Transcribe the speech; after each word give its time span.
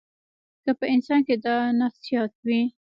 که 0.63 0.71
په 0.79 0.85
انسان 0.93 1.19
کې 1.27 1.35
دا 1.45 1.55
نفسیات 1.81 2.31
وي. 2.45 2.61